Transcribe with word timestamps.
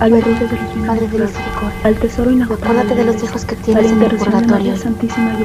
al 0.00 0.10
de 0.12 0.20
los 0.20 0.86
Padre 0.86 1.08
de 1.08 1.18
misericordia, 1.18 1.80
al 1.84 1.94
tesoro 1.96 2.30
inagotable 2.30 2.80
acuérdate 2.80 2.94
de 2.94 3.12
los 3.12 3.22
hijos 3.22 3.44
que 3.44 3.56
tienes 3.56 3.92
en 3.92 4.02
el 4.02 4.16
purgatorio, 4.16 4.74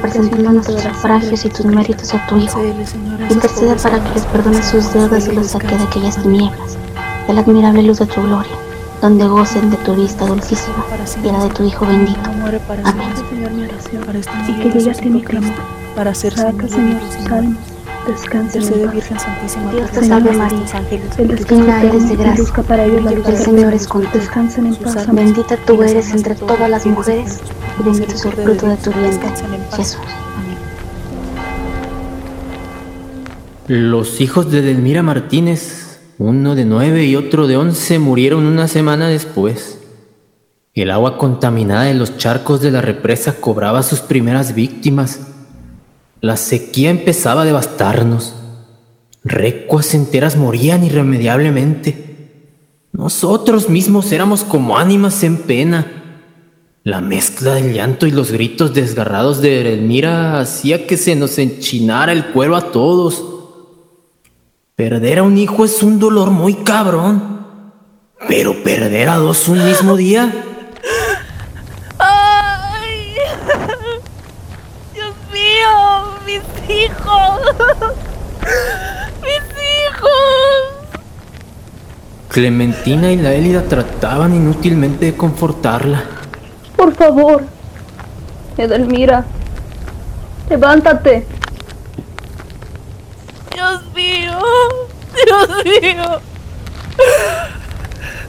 presentando 0.02 0.52
nuestros 0.54 0.82
sufragios 0.82 1.46
y 1.46 1.50
tus 1.50 1.66
méritos 1.66 2.14
a 2.14 2.26
tu 2.28 2.38
Hijo. 2.38 2.64
Intercede 3.30 3.76
para 3.76 4.02
que 4.02 4.14
les 4.14 4.26
perdone 4.26 4.64
sus 4.64 4.94
deudas 4.94 5.28
y 5.28 5.34
los 5.34 5.48
saque 5.48 5.76
de 5.76 5.84
aquellas 5.84 6.22
tinieblas, 6.22 6.78
de 7.28 7.34
la 7.34 7.42
admirable 7.42 7.84
luz 7.84 8.00
de 8.00 8.06
tu 8.06 8.22
gloria, 8.22 8.56
donde 9.02 9.28
gocen 9.28 9.70
de 9.72 9.78
tu 9.78 9.94
vista 9.94 10.26
dulcísima 10.26 10.86
y 11.22 11.28
la 11.28 11.44
de 11.44 11.50
tu 11.50 11.64
Hijo 11.64 11.86
bendito. 11.86 12.22
Amén. 12.86 13.10
Este 13.14 14.52
y 14.52 14.70
que 14.70 14.94
ti 14.94 15.10
mi 15.10 15.22
clamor. 15.22 15.54
para 15.96 16.16
ser 16.16 16.34
Saca, 16.34 16.68
Señor, 16.68 17.02
Intercede 18.08 18.82
en 18.82 18.86
paz. 18.86 18.94
Virgen 18.94 19.20
Santísima. 19.20 19.72
Dios 19.72 19.92
te 19.92 20.06
salve 20.06 20.32
María, 20.32 20.60
llena 21.50 21.84
eres 21.84 22.10
de 22.10 22.16
gracia. 22.16 22.64
para 22.64 22.86
ellos 22.86 23.04
la 23.04 23.12
luz 23.12 23.26
El 23.28 23.34
del 23.34 23.44
Señor 23.44 23.74
es 23.74 23.88
contigo. 23.88 24.14
Descansen 24.14 24.68
en 24.68 24.76
paz. 24.76 24.98
Amén. 25.08 25.26
Bendita 25.26 25.58
tú 25.66 25.82
eres 25.82 26.12
entre 26.12 26.36
todas 26.36 26.70
las 26.70 26.86
mujeres, 26.86 27.40
y 27.80 27.84
bendito 27.84 28.14
es 28.14 28.26
el 28.26 28.34
fruto 28.34 28.68
de 28.68 28.78
tu 28.78 28.92
vientre. 28.92 29.30
Jesús. 29.76 30.02
Amén. 30.36 30.58
Los 33.68 34.22
hijos 34.22 34.52
de 34.52 34.62
Delmira 34.62 35.02
Martínez, 35.02 36.00
uno 36.20 36.54
de 36.56 36.66
nueve 36.66 37.06
y 37.06 37.16
otro 37.16 37.48
de 37.48 37.58
once, 37.58 37.98
murieron 37.98 38.46
una 38.46 38.68
semana 38.68 39.08
después. 39.08 39.80
El 40.76 40.92
agua 40.92 41.18
contaminada 41.18 41.84
de 41.84 41.94
los 41.94 42.18
charcos 42.18 42.62
de 42.62 42.70
la 42.70 42.82
represa 42.82 43.34
cobraba 43.40 43.82
sus 43.82 44.02
primeras 44.02 44.54
víctimas. 44.54 45.35
La 46.26 46.38
sequía 46.38 46.90
empezaba 46.90 47.44
a 47.44 47.46
devastarnos. 47.46 48.34
Recuas 49.24 49.94
enteras 49.94 50.36
morían 50.36 50.84
irremediablemente. 50.84 52.42
Nosotros 52.92 53.70
mismos 53.70 54.12
éramos 54.12 54.44
como 54.44 54.76
ánimas 54.76 55.22
en 55.22 55.38
pena. 55.38 56.32
La 56.82 57.00
mezcla 57.00 57.54
del 57.54 57.76
llanto 57.76 58.08
y 58.08 58.12
los 58.12 58.32
gritos 58.32 58.74
desgarrados 58.74 59.40
de 59.40 59.64
Delmira 59.66 60.40
hacía 60.40 60.88
que 60.88 60.98
se 60.98 61.16
nos 61.16 61.38
enchinara 61.38 62.12
el 62.12 62.26
cuero 62.32 62.56
a 62.56 62.72
todos. 62.72 63.24
Perder 64.76 65.20
a 65.20 65.24
un 65.24 65.38
hijo 65.38 65.64
es 65.64 65.84
un 65.84 66.00
dolor 66.00 66.32
muy 66.32 66.56
cabrón. 66.56 67.72
Pero 68.28 68.64
perder 68.64 69.10
a 69.10 69.18
dos 69.18 69.48
un 69.48 69.64
mismo 69.64 69.96
día. 69.96 70.34
¡Ay! 72.00 73.14
¡Dios 74.92 75.14
mío! 75.32 76.16
¡Mis 76.26 76.42
hijos! 76.86 77.42
¡Mis 79.22 79.44
hijos! 79.88 80.12
Clementina 82.30 83.12
y 83.12 83.18
la 83.18 83.34
Élida 83.34 83.64
trataban 83.64 84.36
inútilmente 84.36 85.06
de 85.06 85.18
confortarla. 85.18 86.04
Por 86.76 86.94
favor. 86.96 87.44
Edelmira. 88.58 89.26
Levántate. 90.50 91.26
¡Dios 93.54 93.82
mío! 93.94 94.40
¡Dios 95.26 95.50
mío! 95.64 96.20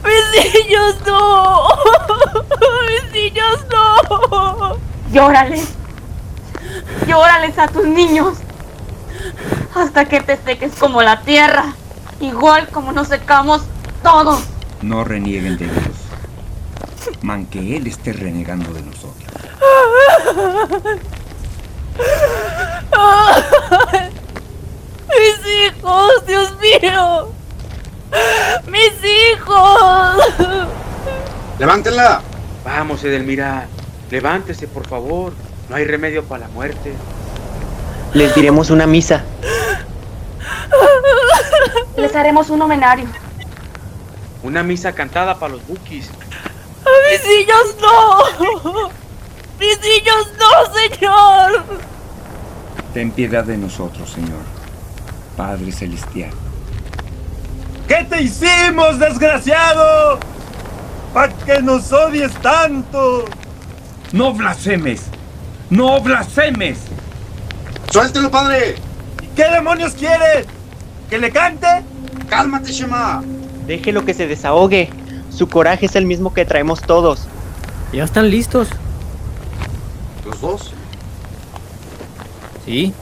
¡Mis 0.05 0.23
niños 0.43 0.95
no! 1.05 1.67
¡Mis 2.87 3.11
niños 3.11 3.65
no! 3.71 4.77
Llórales. 5.11 5.73
Llórales 7.05 7.57
a 7.59 7.67
tus 7.67 7.85
niños. 7.85 8.37
Hasta 9.75 10.05
que 10.05 10.21
te 10.21 10.37
seques 10.37 10.73
como 10.75 11.01
la 11.01 11.21
tierra. 11.21 11.73
Igual 12.19 12.67
como 12.69 12.91
nos 12.91 13.07
secamos 13.07 13.61
todos. 14.03 14.43
No 14.81 15.03
renieguen 15.03 15.57
de 15.57 15.65
Dios. 15.65 16.07
Man 17.21 17.45
que 17.45 17.77
Él 17.77 17.87
esté 17.87 18.13
renegando 18.13 18.71
de 18.73 18.81
nosotros. 18.81 19.27
¡Mis 25.09 25.39
hijos! 25.47 26.25
¡Dios 26.27 26.53
mío! 26.59 27.31
¡Mis 28.67 28.93
hijos! 29.03 30.17
¡Levántenla! 31.59 32.21
Vamos, 32.63 33.03
Edelmira. 33.03 33.67
Levántese, 34.11 34.67
por 34.67 34.87
favor. 34.87 35.33
No 35.69 35.75
hay 35.75 35.85
remedio 35.85 36.23
para 36.23 36.47
la 36.47 36.53
muerte. 36.53 36.93
Les 38.13 38.33
diremos 38.33 38.69
una 38.69 38.87
misa. 38.87 39.23
Les 41.97 42.15
haremos 42.15 42.49
un 42.49 42.61
homenario. 42.61 43.05
Una 44.43 44.63
misa 44.63 44.91
cantada 44.93 45.35
para 45.35 45.53
los 45.53 45.67
bukis. 45.67 46.09
¡Mis 47.11 47.23
niños 47.27 47.75
no! 47.81 48.89
¡Mis 49.59 49.79
niños 49.81 50.27
no, 50.39 50.73
señor! 50.73 51.63
Ten 52.93 53.11
piedad 53.11 53.43
de 53.43 53.57
nosotros, 53.57 54.09
Señor. 54.09 54.41
Padre 55.35 55.71
Celestial. 55.71 56.31
¿Qué 57.87 58.05
te 58.09 58.21
hicimos, 58.21 58.99
desgraciado? 58.99 60.19
¿Para 61.13 61.33
que 61.33 61.61
nos 61.61 61.91
odies 61.91 62.33
tanto? 62.41 63.25
No 64.11 64.33
blasfemes. 64.33 65.03
No 65.69 66.01
blasfemes. 66.01 66.79
¡Suéltelo, 67.97 68.29
padre! 68.29 68.75
¿Y 69.23 69.25
qué 69.35 69.49
demonios 69.49 69.93
quiere? 69.93 70.45
¿Que 71.09 71.17
le 71.17 71.31
cante? 71.31 71.65
¡Cálmate, 72.29 72.71
Shema! 72.71 73.23
Déjelo 73.65 74.05
que 74.05 74.13
se 74.13 74.27
desahogue. 74.27 74.91
Su 75.31 75.49
coraje 75.49 75.87
es 75.87 75.95
el 75.95 76.05
mismo 76.05 76.31
que 76.31 76.45
traemos 76.45 76.79
todos. 76.79 77.27
¿Ya 77.91 78.03
están 78.03 78.29
listos? 78.29 78.67
¿Los 80.27 80.39
dos? 80.39 80.73
Sí. 82.67 82.93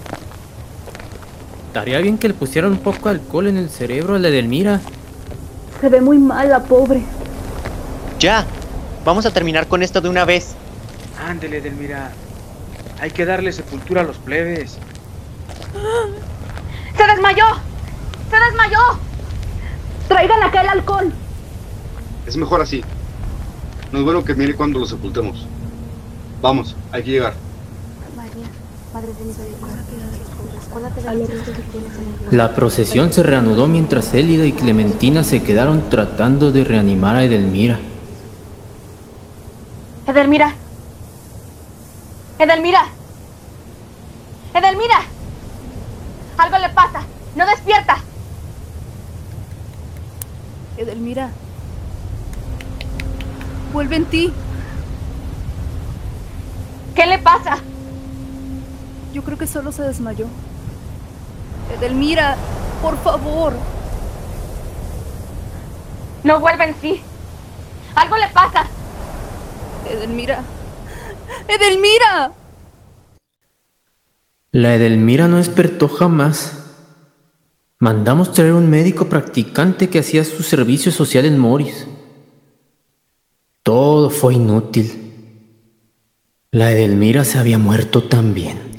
Estaría 1.68 2.00
bien 2.00 2.18
que 2.18 2.30
le 2.30 2.34
pusieran 2.34 2.72
un 2.72 2.80
poco 2.80 3.10
de 3.10 3.16
alcohol 3.16 3.48
en 3.48 3.58
el 3.58 3.70
cerebro 3.70 4.16
a 4.16 4.20
la 4.20 4.30
Edelmira. 4.30 4.80
Se 5.82 5.90
ve 5.90 6.00
muy 6.00 6.20
mal 6.20 6.48
la 6.48 6.64
pobre. 6.64 7.04
Ya. 8.18 8.46
Vamos 9.04 9.26
a 9.26 9.32
terminar 9.32 9.68
con 9.68 9.84
esto 9.84 10.00
de 10.00 10.08
una 10.08 10.24
vez. 10.24 10.56
Ándele, 11.28 11.58
Edelmira. 11.58 12.14
Hay 13.00 13.12
que 13.12 13.26
darle 13.26 13.52
sepultura 13.52 14.02
a 14.02 14.04
los 14.04 14.18
plebes. 14.18 14.78
¡Se 16.98 17.08
desmayó! 17.08 17.46
¡Se 18.30 18.36
desmayó! 18.38 19.00
Traigan 20.08 20.44
acá 20.44 20.62
el 20.62 20.70
alcohol. 20.70 21.14
Es 22.26 22.38
mejor 22.38 22.62
así. 22.62 22.84
No 23.92 24.00
es 24.00 24.06
bueno 24.06 24.24
que 24.24 24.34
mire 24.36 24.56
cuando 24.56 24.80
lo 24.80 24.86
sepultemos. 24.86 25.46
Vamos, 26.42 26.76
hay 26.92 27.04
que 27.04 27.12
llegar. 27.12 27.34
María, 28.16 28.48
Madre 28.94 29.08
de. 29.08 30.36
La 32.32 32.54
procesión 32.54 33.14
se 33.14 33.24
reanudó 33.24 33.68
mientras 33.68 34.14
Élida 34.14 34.46
y 34.46 34.52
Clementina 34.52 35.24
se 35.24 35.42
quedaron 35.42 35.90
tratando 35.90 36.52
de 36.52 36.64
reanimar 36.64 37.16
a 37.16 37.24
Edelmira. 37.24 37.80
Edelmira. 40.08 40.54
Edelmira. 42.38 42.86
Edelmira. 44.54 45.02
Algo 46.38 46.58
le 46.58 46.70
pasa. 46.70 47.02
No 47.36 47.46
despierta. 47.46 47.98
Edelmira. 50.78 51.30
Vuelve 53.72 53.96
en 53.96 54.06
ti. 54.06 54.34
¿Qué 56.94 57.06
le 57.06 57.20
pasa? 57.20 57.58
Yo 59.14 59.24
creo 59.24 59.38
que 59.38 59.48
solo 59.48 59.72
se 59.72 59.84
desmayó. 59.84 60.28
Edelmira, 61.78 62.36
por 62.82 62.98
favor. 63.02 63.54
No 66.24 66.40
vuelve 66.40 66.66
en 66.66 66.76
sí. 66.82 67.02
Algo 67.96 68.18
le 68.18 68.28
pasa. 68.30 68.66
Edelmira. 69.90 70.44
Edelmira. 71.48 72.34
La 74.52 74.76
Edelmira 74.76 75.28
no 75.28 75.38
despertó 75.38 75.88
jamás. 75.88 76.64
Mandamos 77.80 78.32
traer 78.32 78.54
un 78.54 78.70
médico 78.70 79.10
practicante 79.10 79.90
que 79.90 80.00
hacía 80.00 80.24
su 80.24 80.44
servicio 80.44 80.92
social 80.92 81.26
en 81.26 81.38
Morris. 81.38 81.88
Todo 83.64 84.10
fue 84.10 84.36
inútil. 84.36 85.02
La 86.52 86.72
Edelmira 86.72 87.26
se 87.26 87.38
había 87.38 87.58
muerto 87.58 88.04
también. 88.04 88.75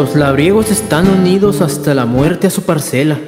Los 0.00 0.16
labriegos 0.16 0.70
están 0.70 1.06
unidos 1.10 1.60
hasta 1.60 1.92
la 1.92 2.06
muerte 2.06 2.46
a 2.46 2.50
su 2.50 2.62
parcela. 2.62 3.20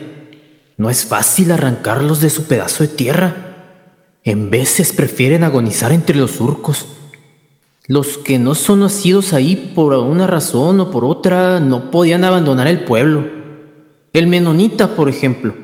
No 0.79 0.89
es 0.89 1.05
fácil 1.05 1.53
arrancarlos 1.53 2.23
de 2.23 2.31
su 2.31 2.45
pedazo 2.45 2.83
de 2.83 2.89
tierra. 2.89 3.35
En 4.25 4.49
veces 4.49 4.95
prefieren 4.95 5.45
agonizar 5.45 5.93
entre 5.93 6.17
los 6.17 6.31
surcos. 6.31 6.87
Los 7.89 8.17
que 8.17 8.39
no 8.39 8.55
son 8.55 8.81
nacidos 8.81 9.35
ahí 9.35 9.75
por 9.75 9.93
una 9.93 10.27
razón 10.27 10.81
o 10.81 10.91
por 10.91 11.05
otra 11.05 11.61
no 11.61 11.91
podían 11.91 12.25
abandonar 12.25 12.67
el 12.69 12.85
pueblo. 12.85 13.27
El 14.15 14.27
menonita, 14.27 14.97
por 14.97 15.11
ejemplo, 15.11 15.55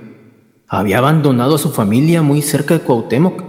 había 0.68 0.98
abandonado 0.98 1.54
a 1.54 1.58
su 1.58 1.70
familia 1.70 2.20
muy 2.20 2.42
cerca 2.42 2.74
de 2.74 2.80
Cuauhtémoc 2.80 3.44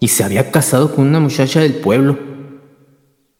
y 0.00 0.08
se 0.08 0.24
había 0.24 0.50
casado 0.50 0.94
con 0.94 1.06
una 1.06 1.20
muchacha 1.20 1.60
del 1.60 1.74
pueblo. 1.74 2.18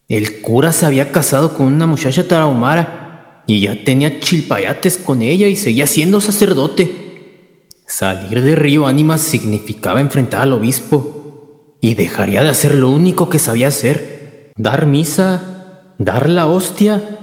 El 0.07 0.43
cura 0.43 0.71
se 0.71 0.85
había 0.85 1.13
casado 1.13 1.55
con 1.55 1.65
una 1.65 1.87
muchacha 1.87 2.29
tarahumara 2.29 3.04
y 3.47 3.61
ya 3.61 3.85
tenía 3.85 4.21
chilpayates 4.21 4.99
con 4.99 5.23
ella 5.23 5.49
y 5.49 5.57
seguía 5.57 5.87
siendo 5.87 6.21
sacerdote. 6.21 7.67
Salir 7.87 8.43
de 8.43 8.57
Río 8.57 8.87
Ánimas 8.87 9.21
significaba 9.21 10.01
enfrentar 10.01 10.43
al 10.43 10.55
obispo 10.55 11.77
y 11.81 11.95
dejaría 11.95 12.43
de 12.43 12.49
hacer 12.49 12.75
lo 12.75 12.91
único 12.91 13.29
que 13.29 13.39
sabía 13.39 13.69
hacer, 13.69 14.53
dar 14.57 14.87
misa, 14.87 15.95
dar 15.99 16.29
la 16.31 16.47
hostia 16.47 17.19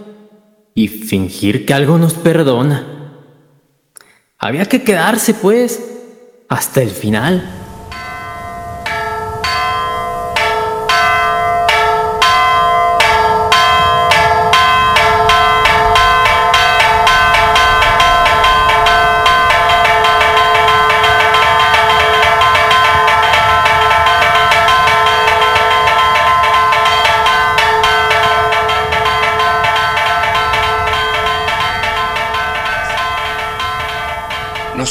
y 0.75 0.87
fingir 0.87 1.65
que 1.65 1.73
algo 1.73 1.97
nos 1.97 2.13
perdona. 2.13 3.17
Había 4.37 4.65
que 4.65 4.83
quedarse, 4.83 5.33
pues, 5.33 5.83
hasta 6.47 6.81
el 6.81 6.89
final. 6.89 7.60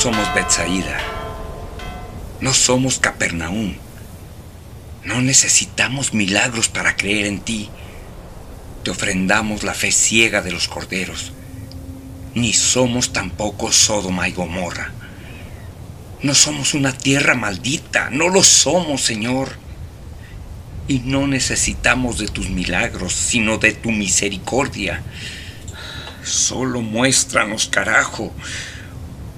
Somos 0.00 0.32
Betsaida. 0.32 0.98
No 2.40 2.54
somos 2.54 2.98
Capernaum. 2.98 3.74
No 5.04 5.20
necesitamos 5.20 6.14
milagros 6.14 6.70
para 6.70 6.96
creer 6.96 7.26
en 7.26 7.40
ti. 7.40 7.68
Te 8.82 8.92
ofrendamos 8.92 9.62
la 9.62 9.74
fe 9.74 9.92
ciega 9.92 10.40
de 10.40 10.52
los 10.52 10.68
corderos. 10.68 11.32
Ni 12.34 12.54
somos 12.54 13.12
tampoco 13.12 13.72
Sodoma 13.72 14.26
y 14.26 14.32
Gomorra. 14.32 14.90
No 16.22 16.34
somos 16.34 16.72
una 16.72 16.96
tierra 16.96 17.34
maldita. 17.34 18.08
No 18.08 18.30
lo 18.30 18.42
somos, 18.42 19.02
Señor. 19.02 19.50
Y 20.88 21.00
no 21.00 21.26
necesitamos 21.26 22.16
de 22.16 22.28
tus 22.28 22.48
milagros, 22.48 23.12
sino 23.12 23.58
de 23.58 23.72
tu 23.72 23.90
misericordia. 23.90 25.02
Solo 26.24 26.80
muéstranos, 26.80 27.68
carajo 27.68 28.32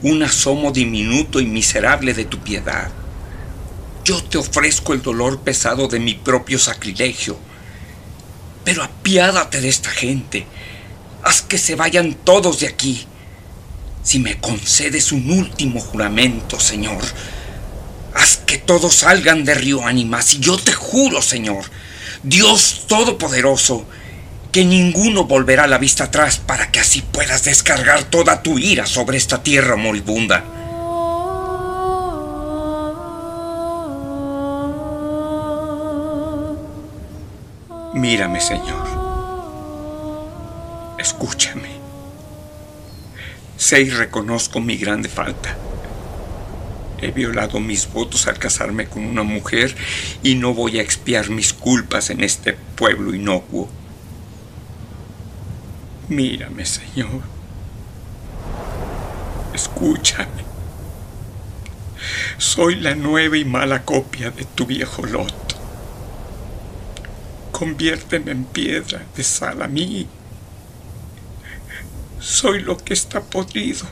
un 0.03 0.23
asomo 0.23 0.73
diminuto 0.73 1.41
y 1.41 1.47
miserable 1.47 2.15
de 2.15 2.25
tu 2.25 2.39
piedad. 2.39 2.91
Yo 4.05 4.23
te 4.23 4.39
ofrezco 4.39 4.93
el 4.93 5.03
dolor 5.03 5.41
pesado 5.41 5.87
de 5.87 6.01
mi 6.01 6.15
propio 6.15 6.59
sacrilegio. 6.59 7.39
Pero 8.65 8.83
apiádate 8.83 9.61
de 9.61 9.69
esta 9.69 9.91
gente. 9.91 10.47
Haz 11.23 11.43
que 11.43 11.59
se 11.59 11.77
vayan 11.77 12.15
todos 12.15 12.61
de 12.61 12.67
aquí. 12.67 13.07
Si 14.03 14.19
me 14.19 14.41
concedes 14.41 15.13
un 15.13 15.31
último 15.31 15.79
juramento, 15.79 16.59
Señor, 16.59 17.03
haz 18.15 18.39
que 18.39 18.59
todos 18.59 18.95
salgan 18.95 19.45
de 19.45 19.55
Río 19.55 19.87
Ánimas. 19.87 20.35
Y 20.35 20.41
yo 20.41 20.59
te 20.59 20.73
juro, 20.73 21.23
Señor, 21.23 21.65
Dios 22.25 22.87
Todopoderoso, 22.89 23.87
que 24.53 24.67
ninguno 24.67 25.25
volverá 25.25 25.67
la 25.67 25.79
vista 25.79 26.05
atrás 26.05 26.37
para 26.37 26.71
que 26.71 26.79
así 26.79 27.01
puedas 27.01 27.45
descargar 27.45 28.05
toda 28.05 28.43
tu 28.43 28.59
ira 28.59 28.85
sobre 28.85 29.17
esta 29.17 29.43
tierra 29.43 29.77
moribunda. 29.77 30.45
Mírame, 37.95 38.41
Señor. 38.41 38.89
Escúchame. 40.99 41.71
Sé 43.57 43.81
y 43.81 43.91
reconozco 43.91 44.61
mi 44.61 44.77
grande 44.77 45.09
falta. 45.09 45.57
He 47.01 47.11
violado 47.11 47.59
mis 47.59 47.91
votos 47.91 48.27
al 48.27 48.39
casarme 48.39 48.87
con 48.87 49.05
una 49.05 49.23
mujer 49.23 49.75
y 50.23 50.35
no 50.35 50.53
voy 50.53 50.79
a 50.79 50.83
expiar 50.83 51.31
mis 51.31 51.55
culpas 51.55 52.11
en 52.11 52.23
este 52.23 52.53
pueblo 52.77 53.15
inocuo. 53.15 53.69
Mírame, 56.09 56.67
Señor. 56.67 57.23
Escúchame. 59.55 60.43
Soy 62.39 62.77
la 62.77 62.95
nueva 62.95 63.37
y 63.37 63.45
mala 63.45 63.85
copia 63.85 64.31
de 64.31 64.45
tu 64.45 64.67
viejo 64.67 65.07
Lot. 65.07 65.57
Conviérteme 67.53 68.33
en 68.33 68.45
piedra 68.45 69.03
de 69.15 69.23
sal 69.23 69.63
a 69.63 69.69
mí. 69.69 70.09
Soy 72.19 72.61
lo 72.61 72.77
que 72.77 72.95
está 72.95 73.21
podrido. 73.21 73.87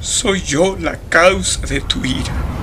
Soy 0.00 0.42
yo 0.42 0.76
la 0.78 0.96
causa 0.96 1.66
de 1.66 1.80
tu 1.82 2.04
ira. 2.04 2.57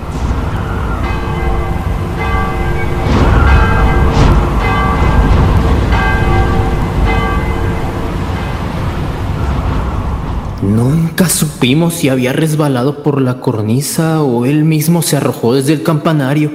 Nunca 10.66 11.30
supimos 11.30 11.94
si 11.94 12.10
había 12.10 12.34
resbalado 12.34 13.04
por 13.04 13.22
la 13.22 13.40
cornisa 13.40 14.24
o 14.24 14.46
él 14.46 14.64
mismo 14.64 15.04
se 15.04 15.16
arrojó 15.16 15.54
desde 15.54 15.74
el 15.74 15.84
campanario. 15.84 16.52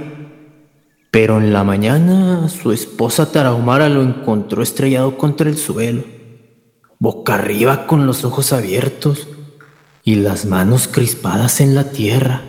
Pero 1.12 1.38
en 1.38 1.52
la 1.52 1.62
mañana 1.62 2.48
su 2.48 2.72
esposa 2.72 3.30
Tarahumara 3.30 3.88
lo 3.88 4.02
encontró 4.02 4.64
estrellado 4.64 5.16
contra 5.16 5.48
el 5.48 5.56
suelo, 5.56 6.02
boca 6.98 7.34
arriba 7.34 7.86
con 7.86 8.06
los 8.06 8.24
ojos 8.24 8.52
abiertos 8.52 9.28
y 10.02 10.16
las 10.16 10.44
manos 10.44 10.88
crispadas 10.88 11.60
en 11.60 11.76
la 11.76 11.90
tierra. 11.90 12.42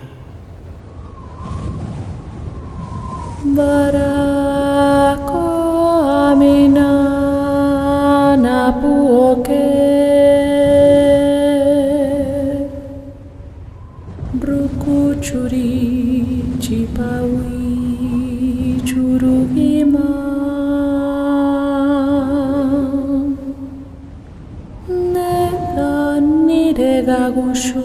gusu 27.36 27.84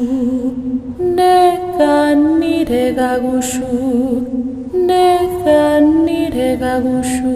ne 1.17 1.39
kan 1.79 2.19
nire 2.41 2.85
gagusu 2.99 3.71
ne 4.89 5.09
kan 5.45 5.85
nire 6.07 6.51
gagusu 6.63 7.35